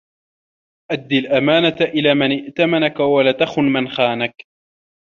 [0.91, 4.45] أَدِّ الْأَمَانَةَ إلَى مَنْ ائْتَمَنَك وَلَا تَخُنْ مَنْ خَانَك